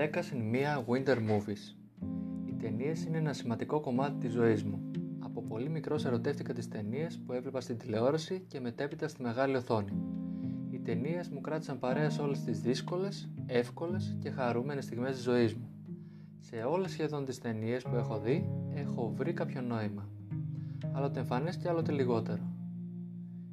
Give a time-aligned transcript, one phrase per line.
[0.00, 1.74] 10 συν 1 Winter Movies.
[2.44, 4.90] Οι ταινίες είναι ένα σημαντικό κομμάτι της ζωής μου.
[5.18, 9.92] Από πολύ μικρός ερωτεύτηκα τις ταινίες που έβλεπα στην τηλεόραση και μετέπειτα στη μεγάλη οθόνη.
[10.70, 15.54] Οι ταινίες μου κράτησαν παρέα σε όλες τις δύσκολες, εύκολες και χαρούμενες στιγμές της ζωής
[15.54, 15.68] μου.
[16.38, 20.08] Σε όλες σχεδόν τις ταινίες που έχω δει, έχω βρει κάποιο νόημα.
[20.92, 22.42] Άλλοτε εμφανέ και άλλοτε λιγότερο.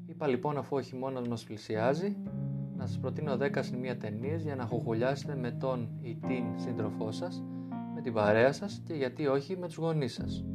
[0.06, 2.18] Είπα λοιπόν αφού ο χειμώνας μας πλησιάζει,
[2.78, 7.12] να σας προτείνω 10 συν μία ταινίες για να χοχολιάσετε με τον ή την σύντροφό
[7.12, 7.44] σας,
[7.96, 10.46] με την παρέα σας και γιατί όχι με τους γονείς σας.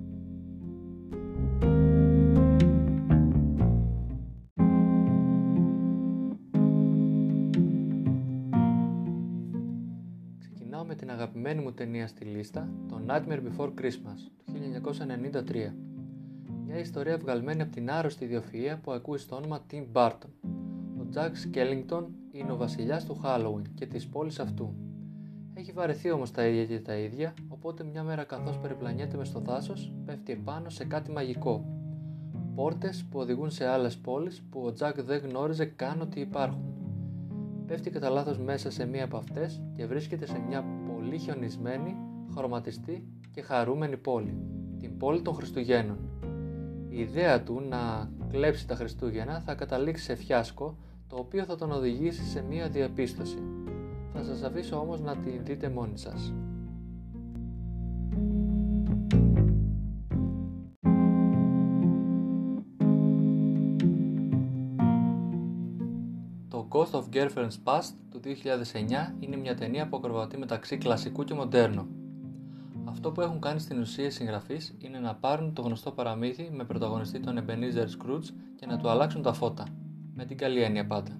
[10.38, 15.74] Ξεκινάω με την αγαπημένη μου ταινία στη λίστα, το Nightmare Before Christmas, του 1993.
[16.66, 20.62] Μια ιστορία βγαλμένη από την άρρωστη ιδιοφυΐα που ακούει στο όνομα Tim Burton.
[21.12, 24.74] Ο Jack Skellington είναι ο βασιλιάς του Halloween και της πόλης αυτού.
[25.54, 29.41] Έχει βαρεθεί όμως τα ίδια και τα ίδια, οπότε μια μέρα καθώς περιπλανιέται μες στο
[29.41, 31.65] δάσος, πέφτει επάνω σε κάτι μαγικό.
[32.54, 36.74] Πόρτες που οδηγούν σε άλλες πόλεις που ο Τζακ δεν γνώριζε καν ότι υπάρχουν.
[37.66, 41.97] Πέφτει κατά λάθος μέσα σε μία από αυτές και βρίσκεται σε μια πολύ χιονισμένη,
[42.35, 44.37] χρωματιστή και χαρούμενη πόλη.
[44.79, 45.99] Την πόλη των Χριστουγέννων.
[46.88, 50.76] Η ιδέα του να κλέψει τα Χριστούγεννα θα καταλήξει σε φιάσκο
[51.13, 53.38] το οποίο θα τον οδηγήσει σε μία διαπίστωση.
[54.13, 56.32] Θα σας αφήσω όμως να την δείτε μόνοι σας.
[66.49, 71.34] Το Ghost of Girlfriend's Past του 2009 είναι μια ταινία που ακροβατεί μεταξύ κλασικού και
[71.34, 71.87] μοντέρνου.
[72.84, 76.65] Αυτό που έχουν κάνει στην ουσία οι συγγραφείς είναι να πάρουν το γνωστό παραμύθι με
[76.65, 79.66] πρωταγωνιστή τον Ebenezer Scrooge και να του αλλάξουν τα φώτα
[80.22, 81.10] με την καλή έννοια πάντα.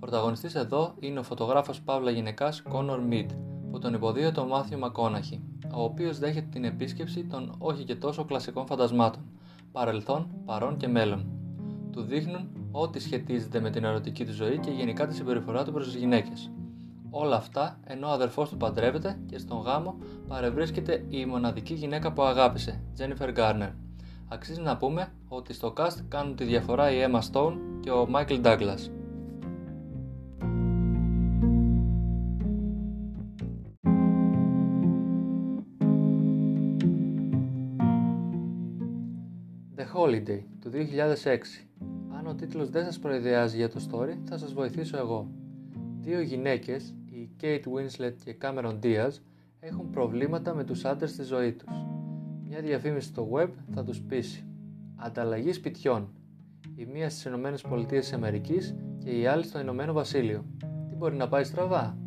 [0.00, 3.30] Πρωταγωνιστής εδώ είναι ο φωτογράφος Παύλα Γυναικάς Κόνορ Μιντ,
[3.70, 5.42] που τον υποδίωται το Μάθιο Μακόναχη,
[5.74, 9.22] ο οποίος δέχεται την επίσκεψη των όχι και τόσο κλασικών φαντασμάτων,
[9.72, 11.26] παρελθόν, παρόν και μέλλον.
[11.92, 15.84] Του δείχνουν ό,τι σχετίζεται με την ερωτική του ζωή και γενικά τη συμπεριφορά του προς
[15.84, 16.50] τις γυναίκες.
[17.10, 19.96] Όλα αυτά ενώ ο αδερφός του παντρεύεται και στον γάμο
[20.28, 23.70] παρευρίσκεται η μοναδική γυναίκα που αγάπησε, Jennifer Garner.
[24.28, 28.42] Αξίζει να πούμε ότι στο cast κάνουν τη διαφορά η Emma Stone και ο Michael
[28.44, 28.78] Douglas.
[39.76, 41.66] The Holiday του 2006
[42.16, 45.28] Αν ο τίτλος δεν σας προειδεάζει για το story, θα σας βοηθήσω εγώ.
[46.00, 49.12] Δύο γυναίκες, η Kate Winslet και Cameron Diaz,
[49.60, 51.93] έχουν προβλήματα με τους άντρες στη ζωή τους.
[52.54, 54.44] Μια διαφήμιση στο web θα τους πείσει.
[54.96, 56.08] Ανταλλαγή σπιτιών.
[56.74, 58.30] Η μία στις ΗΠΑ
[58.98, 60.44] και η άλλη στο Ηνωμένο Βασίλειο.
[60.88, 61.98] Τι μπορεί να πάει στραβά;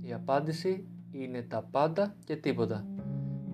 [0.00, 2.86] Η απάντηση είναι τα πάντα και τίποτα.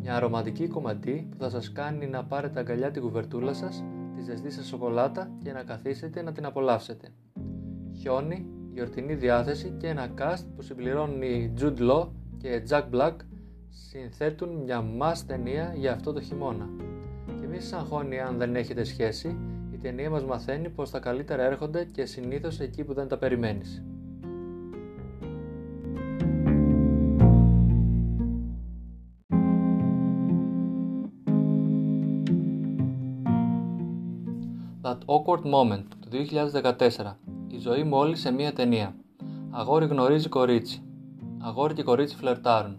[0.01, 3.85] Μια ρομαντική κομματή που θα σας κάνει να πάρετε αγκαλιά την κουβερτούλα σας,
[4.15, 7.09] τη ζεστή σας σοκολάτα και να καθίσετε να την απολαύσετε.
[7.97, 12.09] Χιόνι, γιορτινή διάθεση και ένα cast που συμπληρώνει Jude Law
[12.39, 13.17] και Jack Black
[13.71, 16.69] συνθέτουν μια μας ταινία για αυτό το χειμώνα.
[17.41, 19.37] Και μη σας αγχώνει αν δεν έχετε σχέση,
[19.73, 23.83] η ταινία μας μαθαίνει πως τα καλύτερα έρχονται και συνήθως εκεί που δεν τα περιμένεις.
[34.83, 37.17] That Awkward Moment του 2014
[37.47, 38.95] Η ζωή μου όλη σε μία ταινία
[39.51, 40.83] Αγόρι γνωρίζει κορίτσι
[41.39, 42.79] Αγόρι και κορίτσι φλερτάρουν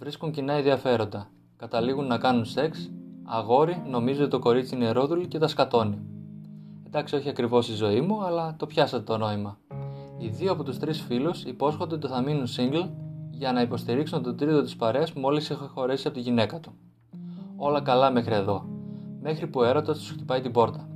[0.00, 2.90] Βρίσκουν κοινά ενδιαφέροντα Καταλήγουν να κάνουν σεξ
[3.24, 5.98] Αγόρι νομίζει ότι το κορίτσι είναι ρόδουλ και τα σκατώνει
[6.86, 9.58] Εντάξει όχι ακριβώς η ζωή μου αλλά το πιάσατε το νόημα
[10.18, 12.88] Οι δύο από τους τρεις φίλους υπόσχονται ότι θα μείνουν single
[13.30, 16.72] για να υποστηρίξουν τον τρίτο της παρέας που μόλις έχει χωρέσει από τη γυναίκα του.
[17.56, 18.64] Όλα καλά μέχρι εδώ,
[19.20, 20.88] μέχρι που ο έρωτας τους χτυπάει την πόρτα.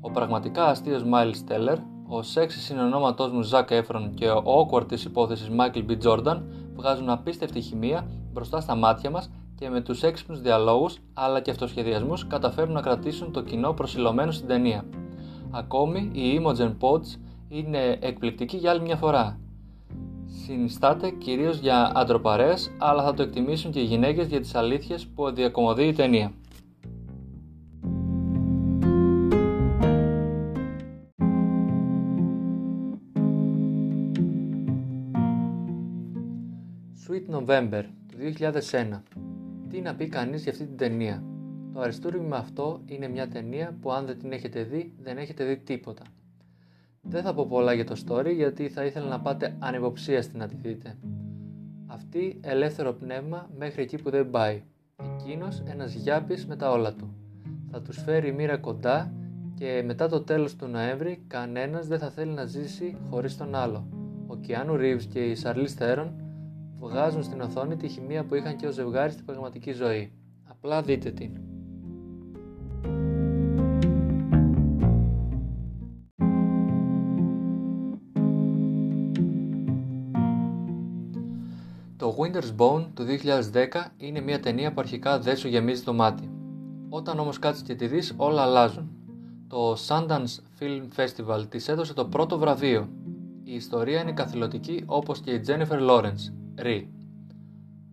[0.00, 5.04] Ο πραγματικά αστείος Miles Teller, ο σεξι συνονόματός μου Zac Efron και ο awkward της
[5.04, 5.98] υπόθεσης Michael B.
[6.02, 6.42] Jordan
[6.74, 8.06] βγάζουν απίστευτη χημεία
[8.36, 13.32] μπροστά στα μάτια μας και με τους έξυπνους διαλόγους αλλά και αυτοσχεδιασμούς καταφέρουν να κρατήσουν
[13.32, 14.84] το κοινό προσιλωμένο στην ταινία.
[15.50, 17.18] Ακόμη η Imogen Pods
[17.48, 19.38] είναι εκπληκτική για άλλη μια φορά.
[20.44, 25.30] Συνιστάται κυρίως για αντροπαρέες αλλά θα το εκτιμήσουν και οι γυναίκες για τις αλήθειες που
[25.32, 26.32] διακομωδεί η ταινία.
[37.06, 37.84] Sweet November
[38.16, 38.32] του
[38.70, 39.00] 2001
[39.68, 41.22] Τι να πει κανείς για αυτή την ταινία;
[41.72, 45.44] Το αριστούργημα με αυτό είναι μια ταινία που αν δεν την έχετε δει δεν έχετε
[45.44, 46.02] δει τίποτα
[47.00, 50.56] Δεν θα πω πολλά για το story γιατί θα ήθελα να πάτε ανυποψίαστη να τη
[50.56, 50.96] δείτε
[51.86, 54.62] Αυτή ελεύθερο πνεύμα μέχρι εκεί που δεν πάει.
[55.14, 57.14] Εκείνος ένας γιάπης με τα όλα του.
[57.70, 59.12] Θα τους φέρει η μοίρα κοντά
[59.54, 63.88] και μετά το τέλος του Νοέμβρη κανένας δεν θα θέλει να ζήσει χωρίς τον άλλο.
[64.26, 66.25] Ο Κιάνου Ρίβς και η Σαρλίς Θέρον
[66.78, 70.12] βγάζουν στην οθόνη τη χημεία που είχαν και ο ζευγάρι στην πραγματική ζωή.
[70.44, 71.30] Απλά δείτε την.
[81.96, 83.04] Το Winter's Bone του
[83.52, 86.30] 2010 είναι μια ταινία που αρχικά δεν σου γεμίζει το μάτι.
[86.88, 88.90] Όταν όμως κάτσεις και τη δεις όλα αλλάζουν.
[89.48, 92.88] Το Sundance Film Festival της έδωσε το πρώτο βραβείο.
[93.42, 96.90] Η ιστορία είναι καθηλωτική όπως και η Jennifer Lawrence, Ρι.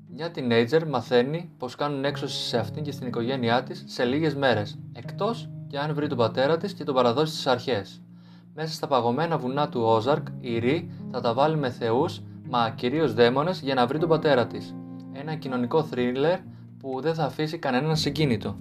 [0.10, 4.80] Μια teenager μαθαίνει πως κάνουν έξωση σε αυτήν και στην οικογένειά της σε λίγες μέρες,
[4.94, 8.02] εκτός και αν βρει τον πατέρα της και τον παραδώσει στις αρχές.
[8.54, 13.14] Μέσα στα παγωμένα βουνά του Όζαρκ, η Ρι θα τα βάλει με θεούς μα κυρίως
[13.14, 14.76] δαίμονες για να βρει τον πατέρα της.
[15.12, 16.40] Ένα κοινωνικό θρίλερ
[16.80, 18.58] που δεν θα αφήσει κανέναν συγκίνητο.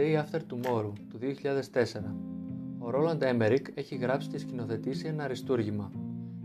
[0.00, 1.84] Day After Tomorrow του 2004
[2.78, 5.92] Ο Ρόλαντ Έμερικ έχει γράψει και σκηνοθετήσει ένα αριστούργημα.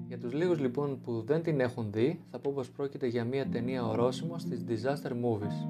[0.07, 3.47] Για τους λίγους λοιπόν που δεν την έχουν δει, θα πω πως πρόκειται για μια
[3.47, 5.67] ταινία ορόσημος στις disaster movies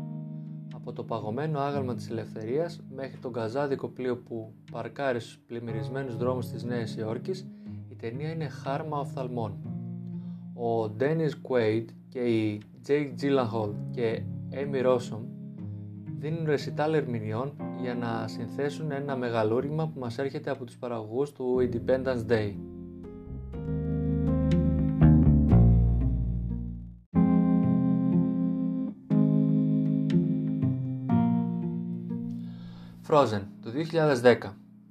[0.73, 6.47] από το παγωμένο άγαλμα της ελευθερίας μέχρι τον καζάδικο πλοίο που παρκάρει στους πλημμυρισμένους δρόμους
[6.47, 7.47] της Νέας Υόρκης,
[7.89, 9.57] η ταινία είναι χάρμα οφθαλμών.
[10.53, 14.21] Ο Dennis Quaid και η Jake Gyllenhaal και
[14.51, 15.19] Amy Rossum
[16.19, 21.69] δίνουν ρεσιτάλ ερμηνεών για να συνθέσουν ένα μεγαλούργημα που μας έρχεται από τους παραγωγούς του
[21.71, 22.55] Independence Day.
[33.09, 33.71] Frozen του
[34.23, 34.37] 2010.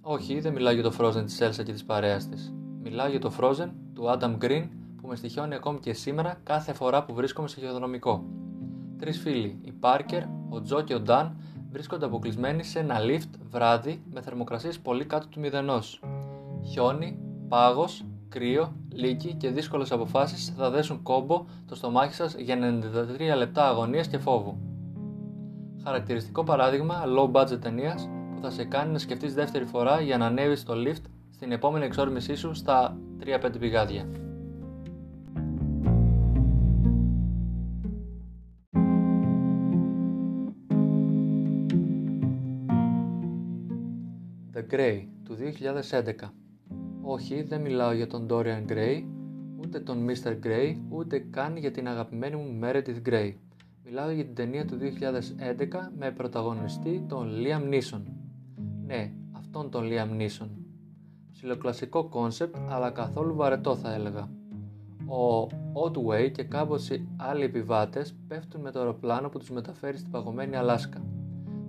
[0.00, 2.54] Όχι, δεν μιλάω για το Frozen της Elsa και της παρέας της.
[2.82, 4.68] Μιλάω για το Frozen του Adam Green
[5.00, 8.24] που με στοιχιώνει ακόμη και σήμερα κάθε φορά που βρίσκομαι σε χειροδρομικό.
[8.98, 11.30] Τρεις φίλοι, η Parker, ο Τζο και ο Dan,
[11.74, 16.00] βρίσκονται αποκλεισμένοι σε ένα lift βράδυ με θερμοκρασίες πολύ κάτω του μηδενός.
[16.70, 17.18] Χιόνι,
[17.48, 23.68] πάγος, κρύο, λύκη και δύσκολες αποφάσεις θα δέσουν κόμπο το στομάχι σας για 93 λεπτά
[23.68, 24.58] αγωνίας και φόβου.
[25.84, 30.26] Χαρακτηριστικό παράδειγμα low budget ταινίας που θα σε κάνει να σκεφτείς δεύτερη φορά για να
[30.26, 34.23] ανέβεις στο lift στην επόμενη εξόρμησή σου στα 3-5 πηγάδια.
[44.74, 45.36] The Grey του
[46.20, 46.30] 2011
[47.02, 49.04] Όχι, δεν μιλάω για τον Dorian Gray,
[49.56, 50.46] ούτε τον Mr.
[50.46, 53.32] Gray, ούτε καν για την αγαπημένη μου Meredith Grey.
[53.84, 58.02] Μιλάω για την ταινία του 2011 με πρωταγωνιστή τον Liam Neeson.
[58.86, 60.48] Ναι, αυτόν τον Liam Neeson.
[61.32, 64.30] Ψιλοκλασικό κόνσεπτ, αλλά καθόλου βαρετό θα έλεγα.
[65.06, 65.46] Ο
[65.84, 71.04] Ottway και κάμποση άλλοι επιβάτες πέφτουν με το αεροπλάνο που τους μεταφέρει στην παγωμένη Αλάσκα.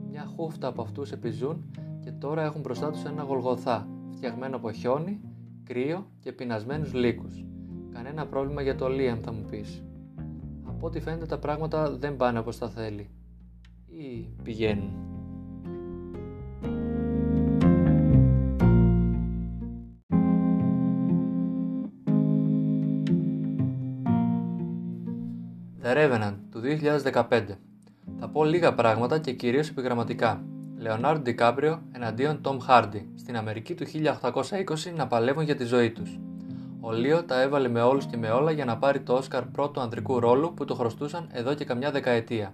[0.09, 1.65] Μια χούφτα από αυτούς επιζούν
[2.05, 5.19] και τώρα έχουν μπροστά τους ένα γολγοθά, φτιαγμένο από χιόνι,
[5.63, 7.45] κρύο και πεινασμένους λύκους.
[7.93, 9.83] Κανένα πρόβλημα για το Liam θα μου πεις
[10.85, 13.09] από ό,τι φαίνεται τα πράγματα δεν πάνε όπως τα θέλει.
[13.87, 14.91] Ή πηγαίνουν.
[25.81, 26.61] The Revenant του
[27.13, 27.45] 2015
[28.19, 30.43] Θα πω λίγα πράγματα και κυρίως επιγραμματικά.
[30.85, 33.85] Λεωνάρντ Ντικάπριο εναντίον Τόμ Χάρντι στην Αμερική του
[34.21, 36.19] 1820 να παλεύουν για τη ζωή τους.
[36.79, 39.81] Ο Λίο τα έβαλε με όλους και με όλα για να πάρει το Όσκαρ πρώτου
[39.81, 42.53] ανδρικού ρόλου που το χρωστούσαν εδώ και καμιά δεκαετία.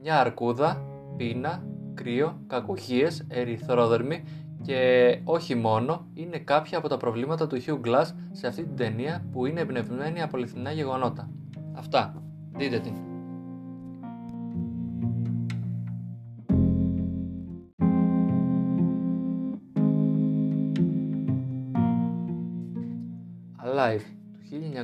[0.00, 0.82] Μια αρκούδα,
[1.16, 1.62] πείνα,
[1.94, 4.24] κρύο, κακουχίες, ερυθρόδερμη
[4.62, 9.24] και όχι μόνο είναι κάποια από τα προβλήματα του Hugh Glass σε αυτή την ταινία
[9.32, 11.30] που είναι εμπνευσμένη από αληθινά γεγονότα.
[11.74, 12.22] Αυτά.
[12.52, 13.17] Δείτε την.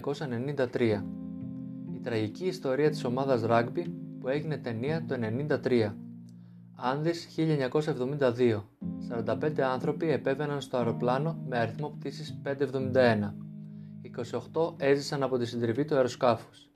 [0.00, 1.04] 1993.
[1.94, 3.84] Η τραγική ιστορία της ομάδας rugby
[4.20, 5.94] που έγινε ταινία το 1993.
[6.76, 8.62] Άνδης 1972.
[9.08, 13.34] 45 άνθρωποι επέβαιναν στο αεροπλάνο με αριθμό πτήσης 571.
[14.52, 16.70] 28 έζησαν από τη συντριβή του αεροσκάφους.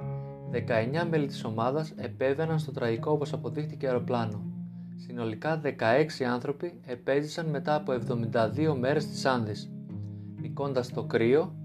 [0.51, 4.43] 19 μέλη της ομάδας επέβαιναν στο τραγικό όπως αποδείχτηκε αεροπλάνο.
[4.97, 9.71] Συνολικά 16 άνθρωποι επέζησαν μετά από 72 μέρες της Άνδης,
[10.41, 11.58] νικώντας το κρύο,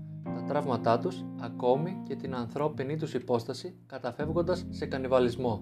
[0.43, 5.61] τα τραύματά τους, ακόμη και την ανθρώπινη τους υπόσταση καταφεύγοντας σε κανιβαλισμό.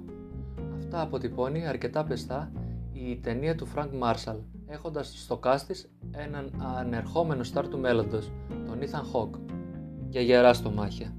[0.78, 2.52] Αυτά αποτυπώνει αρκετά πεστά
[2.92, 8.32] η η ταινία του Frank Marshall, έχοντας στο cast της έναν ανερχόμενο στάρ του μέλλοντος,
[8.66, 9.40] τον Ethan Hawke.
[10.10, 11.16] Για γερά στο μάχια.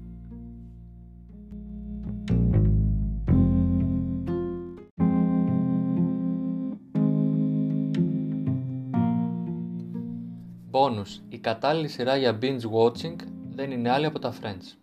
[10.71, 11.21] Bonus.
[11.29, 13.15] Η κατάλληλη σειρά για binge watching
[13.55, 14.77] δεν είναι άλλη από τα Friends.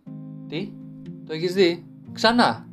[0.47, 0.71] Τι;
[1.25, 2.70] Το έχεις δει; Ξανά!